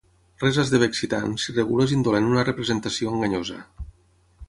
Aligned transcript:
Res 0.43 0.55
esdevé 0.63 0.87
excitant 0.91 1.35
si 1.45 1.55
regules 1.59 1.95
indolent 1.99 2.33
una 2.33 2.49
representació 2.51 3.15
enganyosa. 3.19 3.63